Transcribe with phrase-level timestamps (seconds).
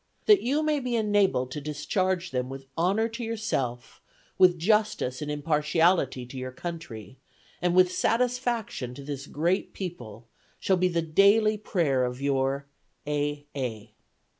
[0.25, 4.01] That you may be enabled to discharge them with honor to yourself,
[4.39, 7.19] with justice and impartiality to your country,
[7.61, 10.27] and with satisfaction to this great people,
[10.59, 12.65] shall be the daily prayer of your
[13.05, 13.45] "A.
[13.55, 13.91] A."